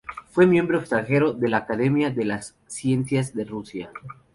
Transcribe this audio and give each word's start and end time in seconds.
Fue 0.31 0.47
miembro 0.47 0.79
extranjero 0.79 1.31
de 1.33 1.47
la 1.47 1.57
Academia 1.57 2.09
de 2.09 2.25
las 2.25 2.55
Ciencias 2.65 3.35
de 3.35 3.45
Rusia. 3.45 3.91